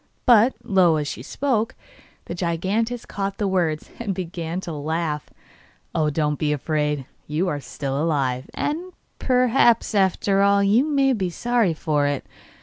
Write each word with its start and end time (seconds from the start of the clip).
But, 0.25 0.55
low 0.63 0.95
as 0.95 1.07
she 1.07 1.21
spoke, 1.21 1.75
the 2.25 2.33
giantess 2.33 3.05
caught 3.05 3.37
the 3.37 3.47
words, 3.47 3.91
and 3.99 4.15
began 4.15 4.59
to 4.61 4.71
laugh. 4.71 5.29
'Oh, 5.93 6.09
don't 6.09 6.39
be 6.39 6.51
afraid; 6.51 7.05
you 7.27 7.47
are 7.49 7.59
still 7.61 8.01
alive, 8.01 8.49
and 8.55 8.93
perhaps, 9.19 9.93
after 9.93 10.41
all, 10.41 10.63
you 10.63 10.83
may 10.83 11.13
be 11.13 11.29
sorry 11.29 11.75
for 11.75 12.07
it. 12.07 12.25